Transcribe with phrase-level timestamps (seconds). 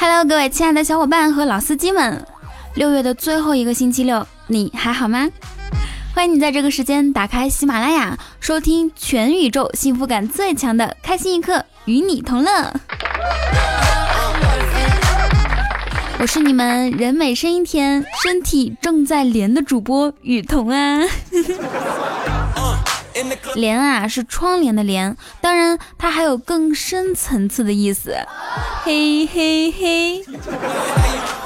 [0.00, 2.26] Hello，各位亲爱的小伙伴和老司机们，
[2.74, 5.28] 六月的最后一个星期六，你还好吗？
[6.12, 12.72] 欢迎你在这个时间打开喜马拉雅，收听全宇宙幸福感最强的开心一刻，与你同乐。
[16.18, 21.02] 我是你们人美声音甜、身体正在连的主播雨桐啊。
[23.54, 28.14] 帘啊是窗帘的帘，当然它还有更深层次的意思。
[28.84, 30.24] 嘿嘿嘿，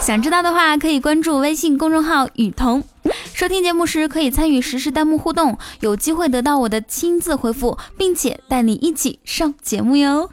[0.01, 2.83] 想知道的话可以关注微信公众号雨桐，
[3.33, 10.29] 收听节目时可以参与实时弹幕互动，有机会得到我的亲自回复，并且带你一起上节目哟。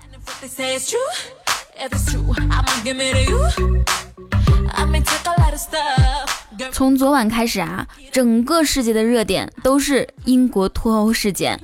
[6.71, 11.59] 从昨晚开始啊，整个世界的热点都是英国脱欧事件。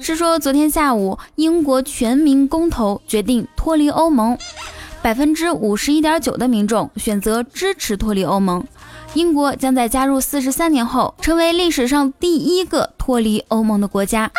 [0.00, 4.38] 是说昨天下午，英国全民公投决定脱离欧盟，
[5.02, 8.64] 百分之五十一点九的民众选择支持脱离欧盟。
[9.14, 14.30] 英国将在加入四十三年后，成为历史上第一个脱离欧盟的国家。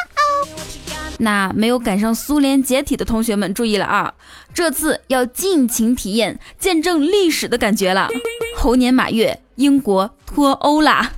[1.21, 4.13] 那没有赶上苏联解体的同学们注意了啊！
[4.53, 8.07] 这次要尽情体验、见证历史的感觉了。
[8.55, 11.11] 猴年马月，英国脱欧啦！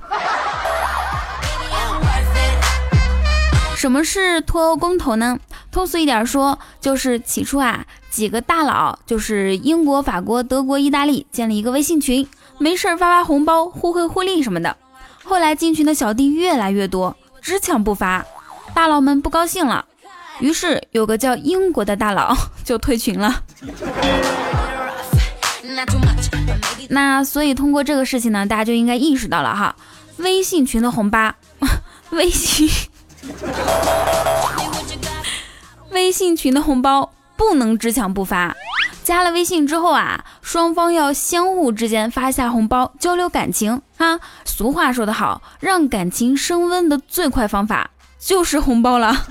[3.76, 5.38] 什么是脱欧公投呢？
[5.70, 14.76] 通俗一点说，就是起初啊，几个大佬，就是英国、法国、德国、意大利，建立一个微信群，没事发发红包、互惠互利什么的。
[15.22, 18.26] 后来进群的小弟越来越多，只抢不发，
[18.74, 19.84] 大佬们不高兴了。
[20.40, 23.44] 于是有个叫英国的大佬 就退群了。
[26.90, 29.74] 那所以通过这个事情呢，大家就应该意识到了哈，
[30.18, 31.32] 微信群的红包，
[32.10, 32.68] 微信，
[35.92, 38.54] 微信群的红包不能只抢不发。
[39.04, 44.20] 加了微信之后啊，双方要相互之间发下红包，交流感情啊。
[44.44, 47.90] 俗话说得好，让感情升温的最快方法
[48.20, 49.26] 就是红包了。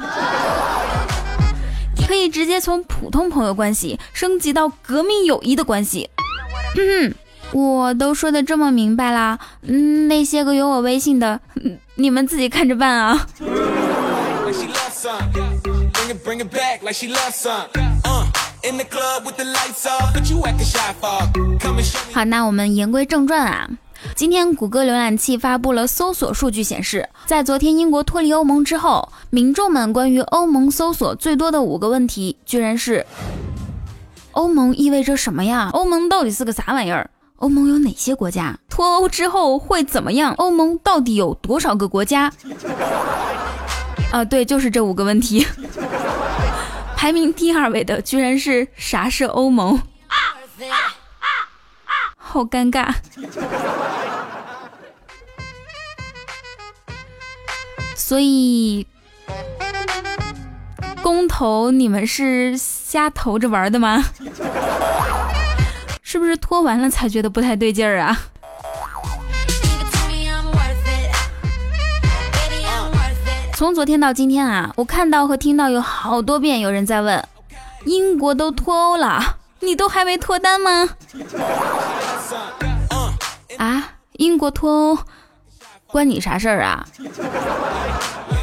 [2.05, 6.09] 可以直接从普通朋友关系升级到革命友谊的关系。
[6.77, 7.13] 嗯，
[7.51, 11.39] 我都说的这么明白啦，嗯，那些个有我微信的，
[11.95, 13.27] 你们自己看着办啊。
[22.13, 23.69] 好，那我们言归正传啊。
[24.15, 33.05] 今天，谷歌浏览器发布了搜索数据，显示，在昨天英国脱离欧盟之后，民众们关于欧盟搜索最多的五个问题，居然是：
[34.31, 35.69] 欧盟意味着什么呀？
[35.73, 37.09] 欧盟到底是个啥玩意儿？
[37.37, 38.57] 欧盟有哪些国家？
[38.69, 40.33] 脱欧之后会怎么样？
[40.35, 42.31] 欧盟到底有多少个国家？
[44.11, 45.45] 啊，对，就是这五个问题。
[46.95, 49.79] 排名第二位的，居然是啥是欧盟？
[52.15, 52.93] 好尴尬。
[57.95, 58.85] 所以，
[61.01, 62.57] 公投你们是
[62.91, 64.03] 瞎投着玩的吗？
[66.03, 68.19] 是不是脱完了才觉得不太对劲儿啊？
[73.53, 77.25] 从昨天到今天啊，我看到和听到有好多遍有人在问：
[77.85, 80.89] 英国都脱欧了，你都还没脱单吗？
[83.57, 84.97] 啊，英国脱欧。
[85.87, 86.85] 关你啥事儿啊？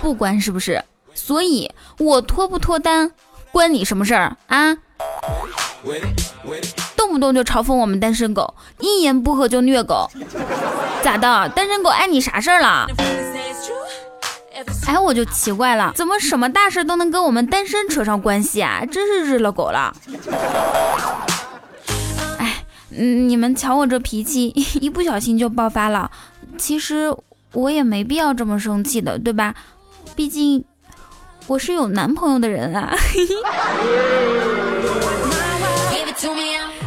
[0.00, 0.82] 不关是不是？
[1.12, 3.12] 所以我脱不脱单，
[3.52, 4.76] 关你什么事儿啊？
[6.96, 10.10] 动不动就嘲讽我们单身狗，一言不合就虐狗，
[11.02, 11.48] 咋的？
[11.50, 12.86] 单身狗碍你啥事儿了？
[14.86, 18.84] 哎，我就奇怪了，怎么什么大事都能跟我们单身扯上关系啊？
[18.84, 19.94] 真是日了狗了！
[22.38, 24.48] 哎，你们瞧我这脾气，
[24.80, 26.10] 一不小心就爆发了。
[26.56, 27.14] 其实。
[27.54, 29.54] 我也没必要这么生气的，对吧？
[30.14, 30.62] 毕竟
[31.48, 32.94] 我是有男朋友的人啊。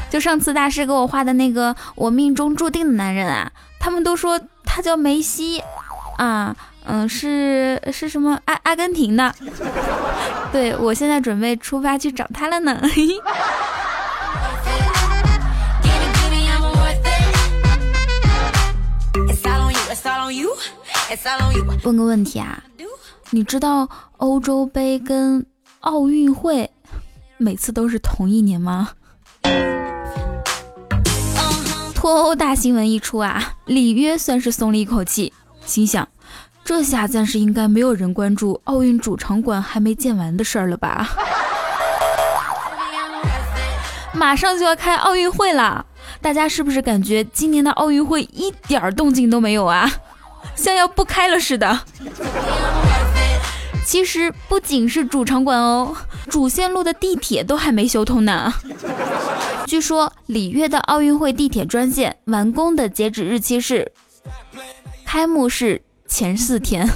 [0.10, 5.64] 就上次大师给我画的那个我命中注定的男人啊，他们都说他叫梅西
[6.18, 6.56] 啊，
[6.86, 9.34] 嗯，是是什么阿阿根廷的。
[10.52, 12.80] 对我现在准备出发去找他了呢。
[21.84, 22.62] 问个问题啊，
[23.34, 23.88] 你知道
[24.18, 25.46] 欧洲杯跟
[25.80, 26.70] 奥运会
[27.38, 28.90] 每次都是同一年吗？
[31.96, 35.32] 脱欧大新闻一出啊，里约算是松了一口气，
[35.66, 36.06] 心想
[36.66, 41.08] 这下暂时应该没有人关注奥运主场馆还没建完的事儿了吧？
[44.14, 45.86] 马上就要开奥运会了，
[46.20, 49.90] 大家是不是感觉今年的奥运会一点动静都没有啊？
[50.54, 51.80] 像要不开了似的。
[53.92, 55.94] 其实不仅是主场馆哦，
[56.30, 58.54] 主线路的地铁都还没修通呢。
[59.68, 63.92] 据说里约的奥运会地铁专线完工的截止日期是
[65.06, 66.88] 开幕式前四天。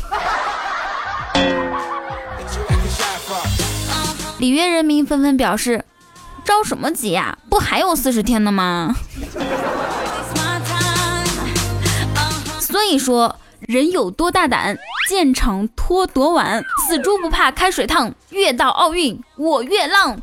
[4.39, 5.83] 里约人民纷纷表示
[6.45, 7.37] ：“着什么急呀？
[7.49, 8.95] 不还有四十天呢吗？”
[12.61, 14.77] 所以说，人有多大胆，
[15.09, 20.15] 建厂拖多晚，死猪不怕开水烫，越到奥运我越浪。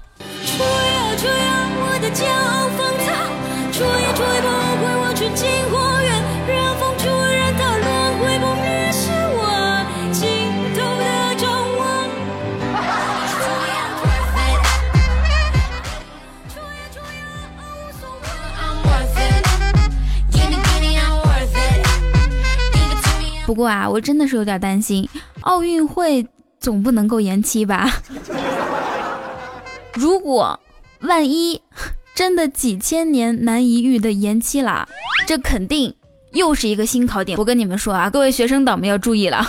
[0.56, 3.01] 不要这样，我的骄傲放
[23.52, 25.06] 不过啊，我真的是有点担心，
[25.42, 26.26] 奥运会
[26.58, 27.86] 总不能够延期吧？
[29.92, 30.58] 如果
[31.00, 31.60] 万一
[32.14, 34.88] 真的几千年难一遇的延期了，
[35.26, 35.94] 这肯定
[36.32, 37.36] 又是一个新考点。
[37.36, 39.46] 我跟你们说啊，各位学生党们要注意了。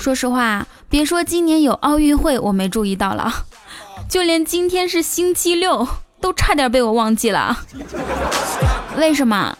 [0.00, 0.66] 说实话。
[0.92, 3.46] 别说今年有奥运会，我没注意到了，
[4.10, 5.88] 就连今天是星期六
[6.20, 7.64] 都差点被我忘记了。
[8.98, 9.56] 为什么？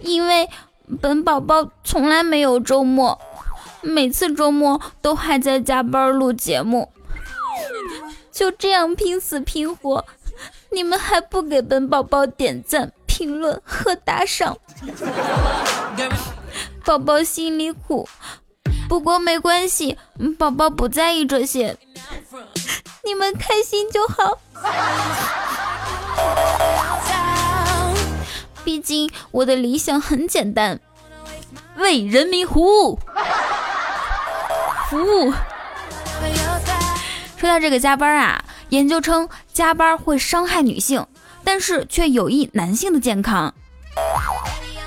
[0.00, 0.50] 因为
[1.00, 3.16] 本宝宝从来没有周末，
[3.82, 6.90] 每次周末都还在加班录节目，
[8.32, 10.04] 就这样拼死拼活，
[10.72, 14.58] 你们还不给本宝宝点赞、评论和打赏，
[16.84, 18.08] 宝宝心里苦。
[18.88, 19.98] 不过没关系，
[20.38, 21.76] 宝宝不在意这些，
[23.04, 24.38] 你们开心就好。
[28.64, 30.80] 毕竟我的理想很简单，
[31.76, 32.98] 为人民服务。
[34.88, 35.32] 服务。
[37.36, 41.06] 说到这个加班啊，研究称加班会伤害女性，
[41.44, 43.52] 但是却有益男性的健康。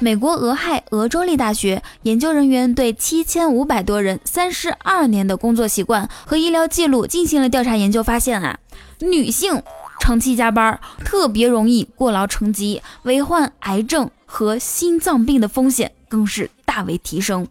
[0.01, 8.57] 美国俄亥俄州立大学研究人员对七千五百多人三十二年的工作习惯和医疗记录进行了调查研究，发现啊，
[8.99, 9.61] 女性
[9.99, 17.45] 长期加班特别容易过劳成疾，罹患癌症和心脏病的风险更是大为提升。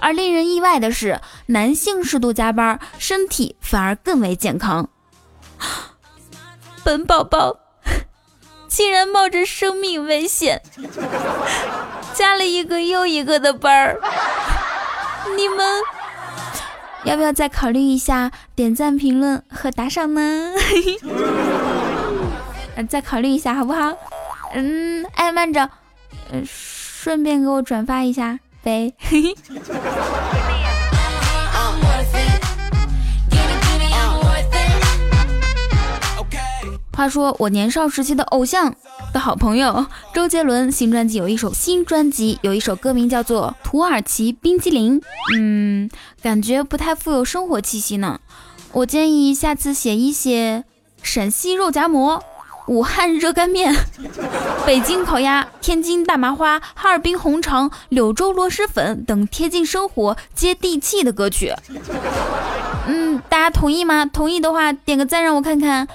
[0.00, 4.88] 而令人意外的是，男性适度加班，身体反而更为健康。
[6.82, 7.61] 本宝宝。
[8.74, 10.62] 竟然冒着生命危险，
[12.14, 14.00] 加了一个又一个的班儿，
[15.36, 15.58] 你们
[17.04, 20.54] 要不要再考虑一下点赞、评论和打赏呢？
[22.76, 23.92] 嗯 再考虑一下好不好？
[24.54, 25.68] 嗯，哎，慢着，
[26.32, 28.94] 嗯，顺便给我转发一下呗。
[28.98, 29.20] 嘿
[29.52, 29.62] 嘿
[37.02, 38.72] 话说我年少时期的偶像
[39.12, 45.00] 的好朋友周杰伦新专辑有一首新专辑有一首歌名叫做《土耳其冰激凌》，
[45.36, 45.90] 嗯，
[46.22, 48.20] 感觉不太富有生活气息呢。
[48.70, 50.62] 我建议下次写一写
[51.02, 52.22] 陕西肉夹馍、
[52.68, 53.74] 武汉热干面、
[54.64, 61.52] 北京烤鸭、天津大麻花、哈尔滨红肠、柳州螺蛳粉等贴近生活、接地气的歌曲。
[63.32, 64.04] 大家同意吗？
[64.04, 65.88] 同意的话点个赞让我看看。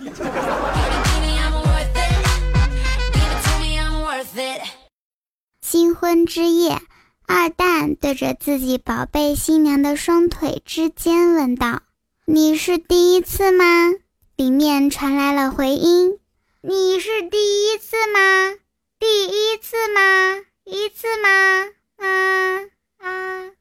[5.62, 6.82] 新婚之夜，
[7.27, 11.84] 二蛋对着自己宝贝新娘的双腿之间问道
[12.25, 13.65] ：“你是第一次吗？”
[14.36, 16.17] 里面传来了回音
[16.62, 18.56] ：“你是第一次吗？
[18.98, 20.39] 第一次吗？
[20.63, 21.29] 一次吗？
[22.00, 22.62] 啊
[22.98, 23.51] 啊！”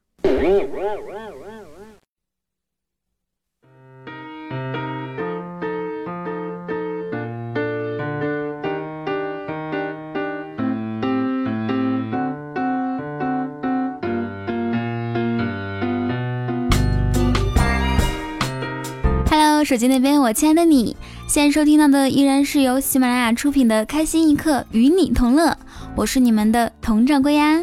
[19.67, 20.95] 手机那边，我亲爱的你，
[21.27, 25.49] 现在收听到的依然是由喜马拉雅出品的《开心一刻，与你同乐》，
[25.93, 27.59] 我是你们的佟掌柜呀。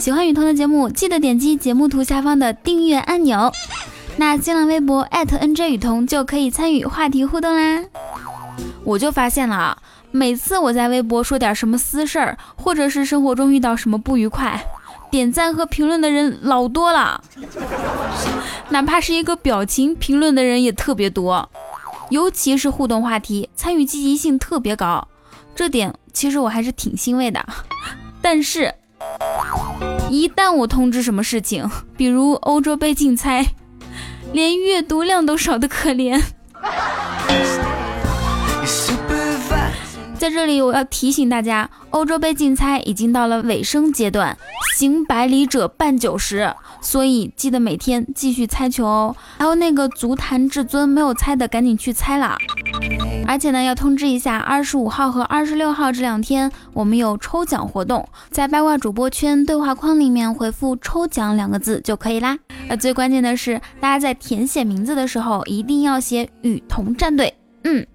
[0.00, 3.52] 喜欢雨桐的节目，记得点击节目图下方的订阅按钮。
[4.16, 7.84] 那新浪微博 @NJ 雨桐就可以参与话题互动啦。
[8.82, 9.76] 我就发现了啊，
[10.10, 14.58] 每次我在微博说点什么私事儿，或者是生活中遇到什么不愉快，
[15.10, 17.20] 点赞和评论的人老多了，
[18.70, 21.48] 哪怕是一个表情评论的人也特别多，
[22.10, 25.08] 尤其是互动话题，参与积极性特别高，
[25.54, 27.44] 这点其实我还是挺欣慰的。
[28.20, 28.74] 但是，
[30.10, 33.44] 一旦我通知什么事情，比如欧洲杯竞猜，
[34.32, 36.22] 连阅读量都少得可怜。
[40.18, 44.36] 在这里，我要提醒大家，欧洲杯竞猜已经到了尾声阶段，
[44.76, 49.14] 行百里者半九十，所以记得每天继续猜球哦。
[49.38, 52.36] 还有那个足坛至尊没有猜的，赶紧去猜啦！
[53.28, 62.36] 而且呢，要通知一下，二十五号和二十六号这两天我们有抽奖活动，在八卦主播圈对话框里面回复“抽奖”两个字就可以啦。
[62.68, 67.32] 呃，最关键的是，大家在填写名字的时候一定要写“雨桐战队”。
[67.62, 67.86] 嗯。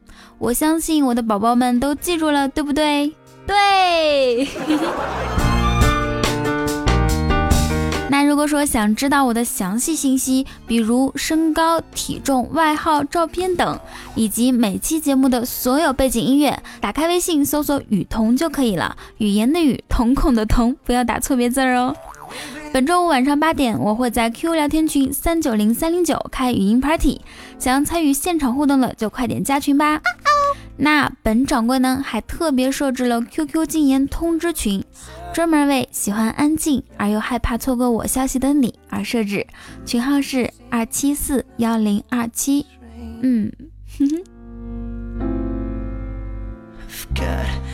[0.44, 3.14] 我相信我的宝宝们都记住了，对不对？
[3.48, 4.46] 对。
[8.12, 13.80] 那如果说想知道我的详细信息，比如身高、体重、外号、照片等，
[14.16, 18.98] 以及每期节目的所有背景音乐，打开微信搜索“雨桐”就可以了。
[19.20, 21.96] 语言的语，瞳孔的瞳，不要打错别字哦。
[22.74, 27.22] 本周五晚上八点，我会在 QQ 聊天群三九零三零九开语音 party，
[27.58, 30.02] 想要参与现场互动的就快点加群吧。
[30.76, 34.84] 那本掌柜呢，还特别设置了 QQ 禁言通知群，
[35.34, 39.46] 专门为喜欢安静而又害怕错过我消息的你而设置，
[39.86, 42.66] 群号是二七四幺零二七。
[43.22, 43.52] 嗯，
[44.00, 44.24] 哼哼。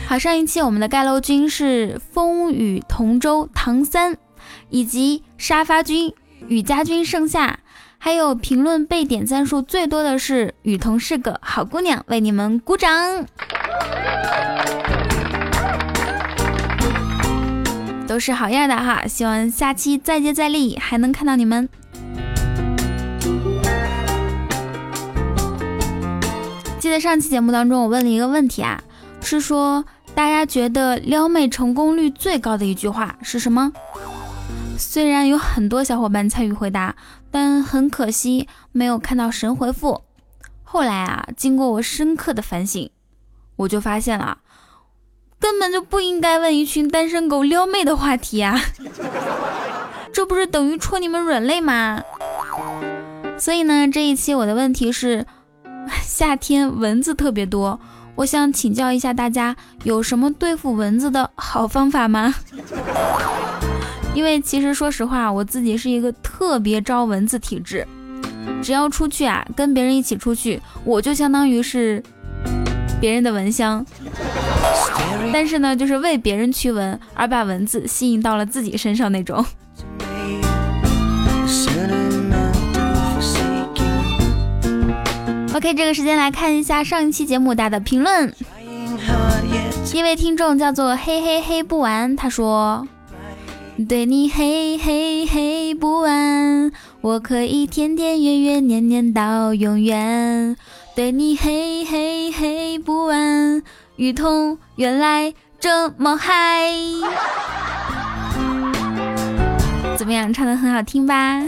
[0.06, 4.18] 好，上一期我们的盖楼君是风雨同舟唐三，
[4.68, 6.12] 以及沙发君
[6.48, 7.59] 雨家君盛夏。
[8.02, 13.26] 还有评论被点赞数最多的是雨桐是个好姑娘，为你们鼓掌，
[18.08, 19.06] 都是好样的哈！
[19.06, 21.68] 希望下期再接再厉，还能看到你们。
[26.78, 28.82] 记得上期节目当中我问了一个问题啊，
[29.20, 33.70] 是说大家觉得撩妹成功率最高的一句话是什么？
[34.78, 36.96] 虽然有很多小伙伴参与回答。
[37.30, 40.02] 但很可惜，没有看到神回复。
[40.62, 42.90] 后来啊，经过我深刻的反省，
[43.56, 44.38] 我就发现了，
[45.38, 48.60] 根本就不应该问一群单身狗撩妹的话题啊！
[50.12, 52.02] 这不是等于戳你们软肋吗？
[53.38, 55.26] 所以呢，这一期我的问题是：
[56.02, 57.80] 夏天蚊子特别多，
[58.16, 62.34] 我想请教一下大家，有什么对付蚊子的好方法吗？
[64.14, 67.86] 因为其实说实话，我自己是一个特别招蚊子体质，
[68.62, 72.02] 只要出去啊，跟别人一起出去，我就相当于是
[73.00, 73.84] 别人的蚊香。
[75.32, 79.44] 但是呢，就是为别人驱蚊而把蚊子吸引到了自己身上那种。
[85.54, 88.32] OK，这个时间来看一下上一期节目大的评论。
[89.94, 92.86] 一位听众叫做嘿嘿嘿不完，他说。
[93.88, 96.70] 对你嘿嘿嘿不完，
[97.00, 100.56] 我可以天天月月年年到永远。
[100.94, 103.62] 对你嘿嘿嘿不完，
[103.96, 106.70] 雨桐原来这么嗨。
[109.96, 111.42] 怎么样，唱的很好听吧？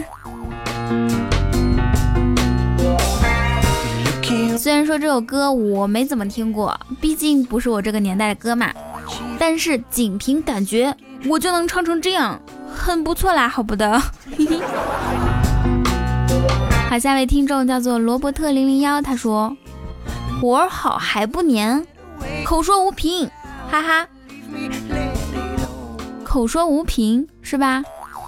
[4.57, 8.71] 虽然说这首歌我没怎么听过，毕竟不是我这个年代的歌嘛，
[9.39, 10.95] 但是仅凭感觉。
[11.29, 13.97] 我就能唱成这样，很不错啦，好不的。
[16.89, 19.55] 好，下位听众叫做罗伯特零零幺，他说
[20.41, 21.85] 活好还不粘，
[22.43, 23.29] 口说无凭，
[23.71, 24.05] 哈哈。
[26.25, 27.83] 口说无凭是吧？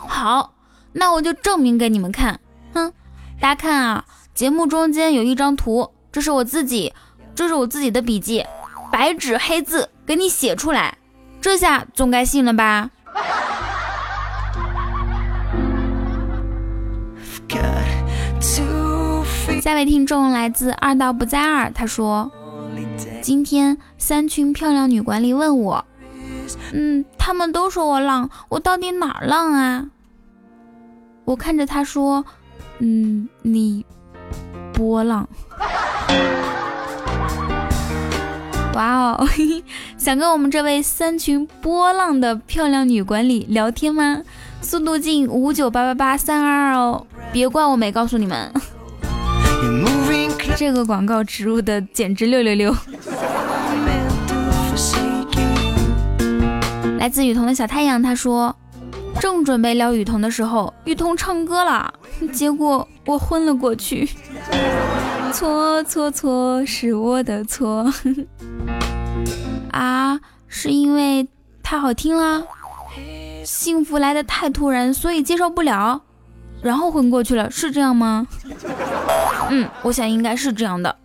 [0.08, 0.54] 好，
[0.94, 2.40] 那我就证明给你们看。
[2.74, 2.94] 哼，
[3.42, 6.94] 大家看啊，节目中间有一张图，这是我自己，
[7.36, 8.46] 这是我自己的笔记，
[8.90, 10.98] 白纸黑字给你写出来。
[11.42, 12.90] 这下总该信了吧？
[19.62, 22.32] 下位听众来自二道不在二，他说
[23.22, 25.86] ：“今天三群漂亮女管理问我，
[26.72, 29.88] 嗯，他们都说我浪，我到底哪儿浪啊？”
[31.26, 32.24] 我看着他说
[32.78, 33.84] ：“嗯，你
[34.72, 35.28] 波浪。”
[39.98, 44.22] 想跟我们这位三群波浪的漂亮女管理聊天吗？
[44.62, 48.52] 速度进五九八八八三二二哦，别怪我没告诉你们。
[50.58, 52.76] 这个广告植入的简直六六六。
[56.98, 58.56] 来自雨桐的小太阳，他说，
[59.20, 61.94] 正准备撩雨桐的时候，雨桐唱歌了，
[62.32, 64.10] 结果我昏了过去。
[65.32, 67.94] 错错错，是我的错。
[69.76, 70.18] 啊，
[70.48, 71.28] 是因为
[71.62, 72.48] 太好听了，
[73.44, 76.02] 幸福来的太突然，所以接受不了，
[76.62, 78.26] 然后昏过去了，是这样吗？
[79.52, 80.96] 嗯，我想应该是这样的。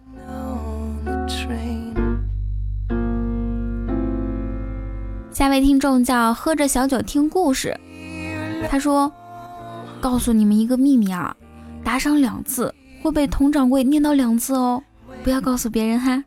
[5.32, 7.76] 下位听众叫喝着小酒听故事，
[8.70, 9.12] 他说
[10.00, 11.34] ：“告诉你们一个秘密啊，
[11.82, 12.72] 打赏两次
[13.02, 14.80] 会被佟掌柜念叨两次哦，
[15.24, 16.22] 不要告诉别人哈。”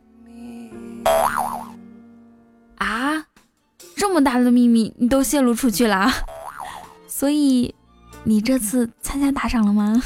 [4.06, 6.12] 这么大的秘密你都泄露出去了，
[7.08, 7.74] 所以
[8.24, 10.02] 你这次参加打赏了吗？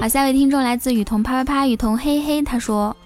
[0.00, 2.96] 好下一位听众来自雨桐啪啪啪，雨桐嘿嘿，他说：“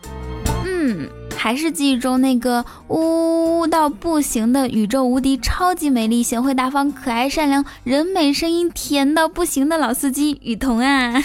[0.64, 11.20] 嗯，还是记忆中那个呜呜到不行的宇宙无敌、超级美丽、贤惠大方、可爱善良、人美声音甜到不行的老司机雨桐啊！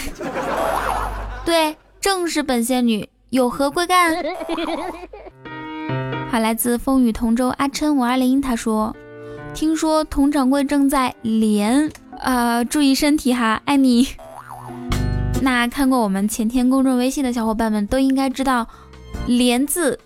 [1.46, 4.16] 对，正是本仙女，有何贵干？”
[6.28, 8.94] 好，来自风雨同舟阿琛五二零，他说
[9.54, 11.88] ：“听说佟掌柜正在连，
[12.18, 14.08] 呃，注意身体哈，爱你。
[15.40, 18.66] ”那看过我们前天公众微信的小伙伴们都应该知道
[19.28, 19.98] ，“连”字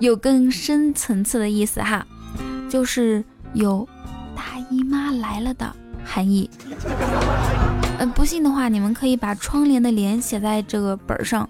[0.00, 2.04] 有更深层次的意思哈，
[2.68, 3.88] 就是有
[4.34, 5.72] 大姨妈来了的
[6.04, 6.50] 含义。
[8.00, 11.46] 嗯，不信的话，你们可以把窗帘的“帘”写在这个本上，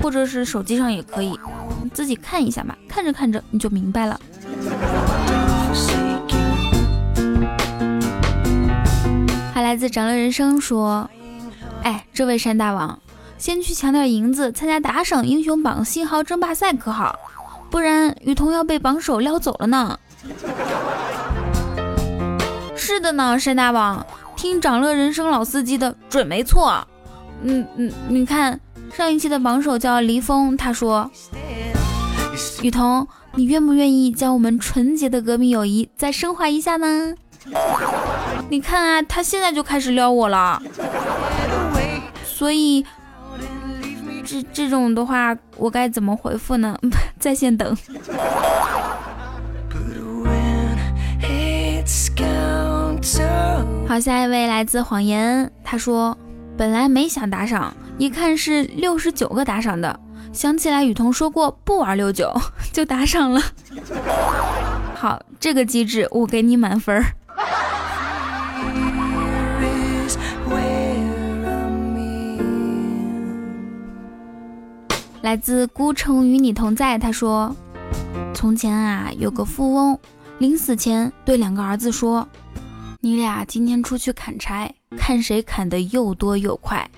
[0.00, 1.36] 或者是手机上也可以，
[1.92, 4.20] 自己看一下嘛，看着看着你就明白了。
[9.52, 11.10] 还来自长乐人生说。
[11.82, 12.96] 哎，这位山大王，
[13.36, 17.18] 先去抢点银子，参加打赏英雄榜信号争霸赛可好？
[17.70, 19.98] 不然雨桐要被榜首撩走了呢。
[22.76, 24.06] 是的呢，山大王，
[24.38, 26.86] 听长乐人生老司机的准没错。
[27.42, 28.58] 嗯嗯，你看
[28.94, 31.10] 上一期的榜首叫黎峰，他说，
[32.62, 37.12] 雨桐，你愿不愿意将我们纯洁的革命友谊再升华一下呢？
[38.48, 40.62] 你看啊，他现在就开始撩我了。
[42.24, 42.86] 所以，
[44.24, 46.78] 这这种的话，我该怎么回复呢？
[47.18, 47.76] 在线等。
[53.88, 56.14] 好，下一位来自谎言，他说
[56.58, 59.98] ：“本来没想打赏，一看是六十九个打赏的，
[60.30, 62.30] 想起来雨桐说过不玩六九，
[62.70, 63.40] 就打赏了。
[64.94, 67.02] 好，这个机制我给你满分。”
[75.22, 77.56] 来自孤城与你同在，他说
[78.36, 79.98] ：“从前啊，有个富翁，
[80.36, 82.28] 临死前对两个儿子说
[83.00, 86.90] ：‘你俩今天出去砍柴，看谁砍得又多又快。’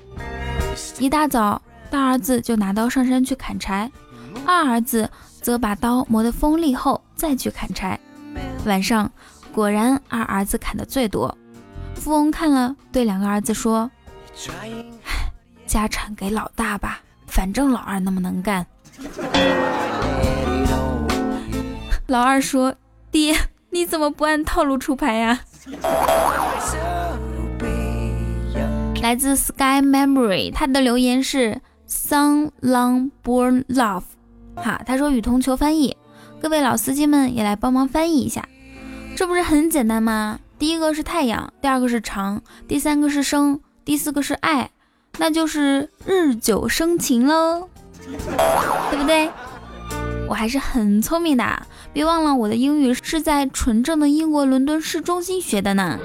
[0.99, 1.61] 一大早，
[1.91, 3.91] 大儿子就拿刀上山去砍柴，
[4.47, 5.11] 二儿子
[5.43, 8.01] 则把刀磨得锋利后再去砍柴。
[8.65, 9.11] 晚上，
[9.53, 11.37] 果然二儿子砍得最多。
[11.95, 13.91] 富翁看了，对两个儿子说
[15.67, 18.67] ：‘家产给老大吧。’”反正老二那么能干，
[22.09, 22.75] 老二说
[23.13, 23.37] ：“爹，
[23.69, 25.41] 你怎么不按套路出牌呀？”
[29.03, 34.03] 来自 Sky Memory，他的留言是 “Sun Long Born Love”，
[34.57, 35.97] 哈，他说雨桐求翻译，
[36.41, 38.47] 各位老司机们也来帮忙翻译一下，
[39.17, 40.39] 这不是很简单吗？
[40.59, 44.71] 第一个是太阳，第二个是长，第三个是生，第四个是爱。
[45.19, 47.69] 那就是日久生情喽，
[48.91, 49.31] 对不对？
[50.31, 55.99] 我还是很聪明的，别忘了我的英语是在纯正的英国伦敦市中心学的呢。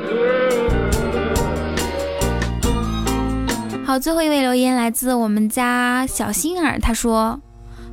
[3.85, 7.39] 好，最后一位留言来自我们家小心儿，他说：“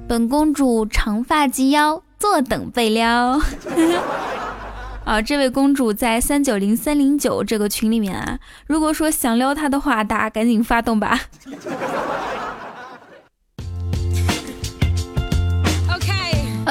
[0.08, 3.38] 本公主长发及腰，坐等被撩。
[5.04, 11.20] ”啊，这位公主在三九零三零九这个群里面啊，如果说想撩她的话，大家赶紧发动吧。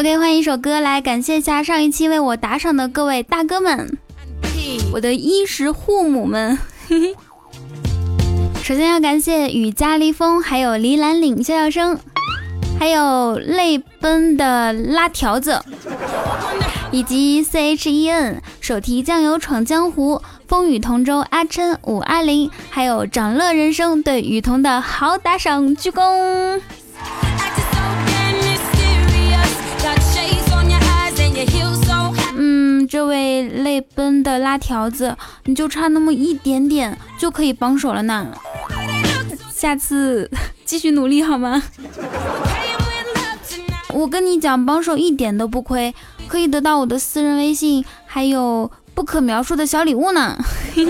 [0.01, 3.99] OK，换一首歌来感谢一下上一期为我打赏的各位大哥们，
[4.93, 6.57] 我的衣食父母们。
[8.63, 11.99] 首先要感谢雨加离风，还有离兰岭笑笑声，
[12.79, 15.61] 还有泪奔的拉条子。
[16.89, 26.59] 以及 C H E N 手提酱油闯江湖，风雨同舟阿琛五二零，还有长乐人生对雨桐的好打赏，鞠躬。
[32.91, 38.33] 这位泪奔的拉条子，你就差那么一点点就可以帮手了呢。
[39.49, 40.29] 下次
[40.65, 41.63] 继续努力好吗？
[43.93, 45.95] 我跟你讲，帮手一点都不亏，
[46.27, 50.37] 可以得到我的私人微信，还有不可描述的小礼物呢。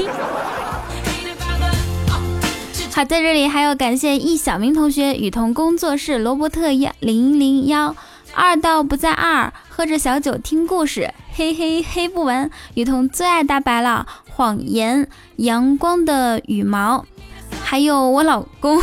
[2.91, 7.95] 好，在这里还要感谢易小明同学、雨桐工作室、罗伯特幺零零幺。
[8.33, 12.49] 二到不在二，喝着小酒听故事，嘿嘿嘿不完。
[12.75, 17.05] 雨桐最爱大白了，谎言，阳光的羽毛，
[17.63, 18.81] 还有我老公，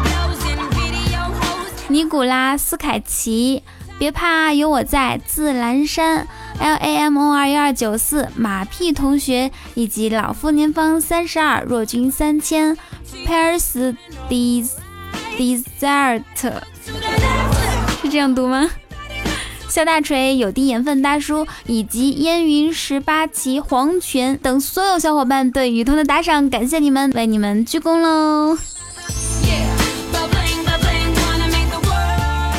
[1.88, 3.62] 尼古拉斯凯奇，
[3.98, 6.26] 别怕有我在，自蓝山
[6.58, 12.76] ，L A M O 二幺二九四，马屁同学，以及老夫年方三十二，若君三千
[13.26, 13.94] ，Pairs
[14.28, 16.22] Desert。
[18.08, 18.70] 这样读吗？
[19.68, 28.58] 肖大锤、有滴盐分大叔以及烟云十八骑黄泉等所有小伙伴对雨桐的打赏，感谢你们，为你们鞠躬喽！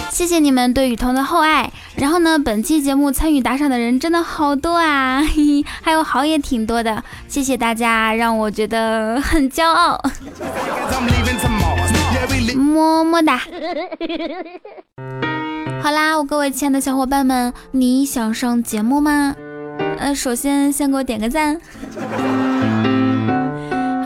[0.10, 1.72] 谢谢你们对雨桐的厚爱。
[1.96, 5.28] 然后呢，本期节目参与打赏的人真的好多啊，嘿
[5.62, 10.02] 嘿还有好也挺多的，谢谢大家，让我觉得很骄傲。
[12.56, 13.42] 么么哒。
[15.84, 19.36] 好啦，我各位亲爱的小伙伴们，你想上节目吗？
[19.98, 21.60] 呃，首先先给我点个赞。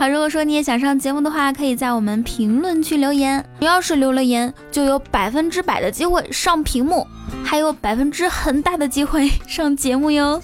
[0.00, 3.44] 好，如果说你也想上节目的话，可以在我们评论区留言。
[3.58, 7.06] 你要是留了言，就有百分之百的机会上屏幕，
[7.44, 10.40] 还有百分之很大的机会 上节目哟。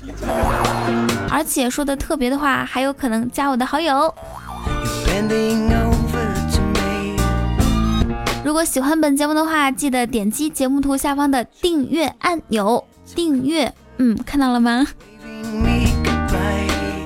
[1.31, 4.15] 而且说的特别的话，还有可能加我的好友。
[8.53, 12.85] 如果喜欢本节目的话，记得点击节目图下方的订阅按钮
[13.15, 13.73] 订阅。
[13.97, 14.87] 嗯，看到了吗？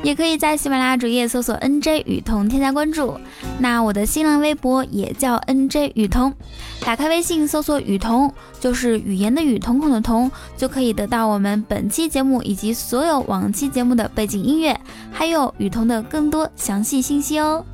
[0.02, 3.16] 也可以在喜马拉雅主页搜索 NJ 雨桐添加关注。
[3.60, 6.34] 那我的新浪微博也叫 NJ 雨桐，
[6.80, 14.76] 打开微信搜索雨桐，就是语言的语，瞳孔的瞳，就可以得到我们本期节目以及所有往期节目的背景音乐，
[15.12, 17.64] 还有雨桐的更多详细信息哦。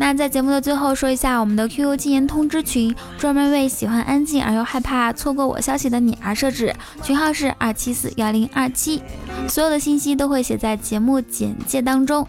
[0.00, 9.02] 那在节目的最后说一下，我们的 QQ 禁言通知群专门为喜欢安静而又害怕错过我消息的你而设置，群号是二七四幺零二七，
[9.48, 12.26] 所有的信息都会写在节目简介当中。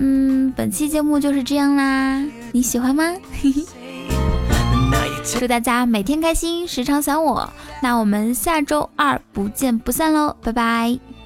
[0.00, 3.04] 嗯，本期节目就是这样啦，你喜欢吗？
[5.38, 7.48] 祝大家每天开心，时常想我。
[7.82, 11.17] 那我们下周二不见不散喽，拜拜。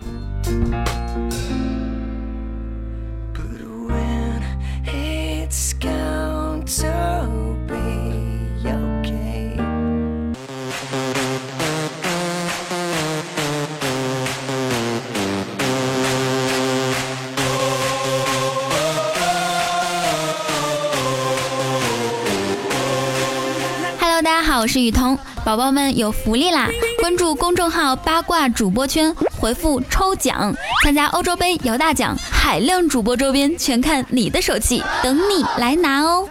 [24.83, 26.69] 雨桐，宝宝们有福利啦！
[26.99, 36.29] 关注公众号八卦主播圈，回复抽奖，参加欧洲杯摇大奖，海量主播周边全看你的手气，等你来拿哦！